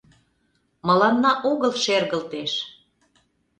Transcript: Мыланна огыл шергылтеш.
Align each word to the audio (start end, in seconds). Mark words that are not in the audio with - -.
Мыланна 0.87 1.31
огыл 1.51 1.71
шергылтеш. 1.83 2.53